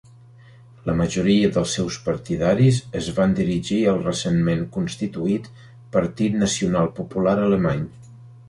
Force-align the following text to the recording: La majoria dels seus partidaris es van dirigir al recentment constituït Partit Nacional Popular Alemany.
La 0.89 0.93
majoria 1.01 1.51
dels 1.57 1.75
seus 1.79 1.97
partidaris 2.07 2.79
es 3.01 3.11
van 3.19 3.37
dirigir 3.41 3.79
al 3.93 4.01
recentment 4.07 4.65
constituït 4.79 5.53
Partit 5.99 6.43
Nacional 6.47 6.91
Popular 7.03 7.37
Alemany. 7.47 7.89